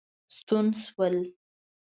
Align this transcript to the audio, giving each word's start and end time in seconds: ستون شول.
ستون 0.35 0.67
شول. 0.83 1.15